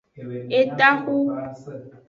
Etaxu. 0.59 1.17